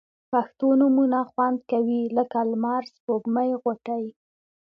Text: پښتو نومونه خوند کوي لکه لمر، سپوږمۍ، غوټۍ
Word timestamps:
پښتو 0.31 0.67
نومونه 0.79 1.19
خوند 1.31 1.59
کوي 1.71 2.01
لکه 2.17 2.39
لمر، 2.49 2.83
سپوږمۍ، 2.95 3.49
غوټۍ 3.61 4.05